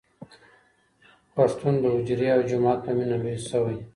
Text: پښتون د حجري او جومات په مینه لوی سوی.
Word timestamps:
پښتون 1.35 1.73
د 1.81 1.85
حجري 1.95 2.27
او 2.35 2.41
جومات 2.49 2.79
په 2.85 2.91
مینه 2.97 3.17
لوی 3.23 3.37
سوی. 3.49 3.77